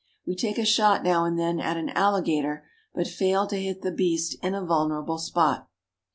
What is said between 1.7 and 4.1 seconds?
an alligator, but fail to hit the